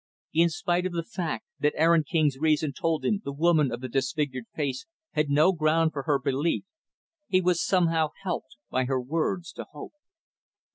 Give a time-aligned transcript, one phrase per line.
[0.33, 3.87] In spite of the fact that Aaron King's reason told him the woman of the
[3.87, 6.63] disfigured face had no ground for her belief,
[7.27, 9.93] he was somehow helped, by her words, to hope.